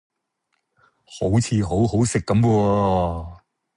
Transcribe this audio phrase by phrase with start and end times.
[1.05, 3.37] 好似好好食咁喎